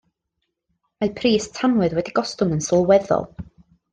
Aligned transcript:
Mae 1.03 1.11
pris 1.19 1.45
tanwydd 1.59 1.95
wedi 1.99 2.15
gostwng 2.21 2.57
yn 2.57 2.65
sylweddol. 2.69 3.29